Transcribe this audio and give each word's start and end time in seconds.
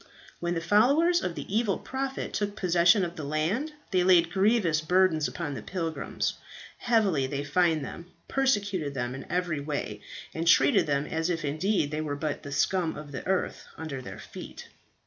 "When 0.39 0.55
the 0.55 0.61
followers 0.61 1.21
of 1.21 1.35
the 1.35 1.45
evil 1.55 1.77
prophet 1.77 2.33
took 2.33 2.55
possession 2.55 3.05
of 3.05 3.15
the 3.15 3.23
land, 3.23 3.73
they 3.91 4.03
laid 4.03 4.31
grievous 4.31 4.81
burdens 4.81 5.27
upon 5.27 5.53
the 5.53 5.61
pilgrims, 5.61 6.33
heavily 6.79 7.27
they 7.27 7.43
fined 7.43 7.85
them, 7.85 8.07
persecuted 8.27 8.95
them 8.95 9.13
in 9.13 9.27
every 9.31 9.59
way, 9.59 10.01
and 10.33 10.47
treated 10.47 10.87
them 10.87 11.05
as 11.05 11.29
if 11.29 11.45
indeed 11.45 11.91
they 11.91 12.01
were 12.01 12.15
but 12.15 12.41
the 12.41 12.51
scum 12.51 12.95
of 12.97 13.11
the 13.11 13.23
earth 13.27 13.67
under 13.77 14.01
their 14.01 14.17
feet. 14.17 14.69